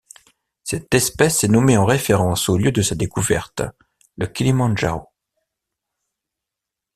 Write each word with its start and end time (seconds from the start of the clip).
Cette 0.63 0.91
espèce 0.95 1.43
est 1.43 1.47
nommée 1.47 1.77
en 1.77 1.85
référence 1.85 2.49
au 2.49 2.57
lieu 2.57 2.71
de 2.71 2.81
sa 2.81 2.95
découverte, 2.95 3.61
le 4.17 4.25
Kilimandjaro. 4.25 5.11